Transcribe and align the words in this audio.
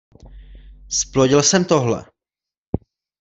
Zplodil 0.89 1.43
jsem 1.43 1.65
tohle 1.65 2.05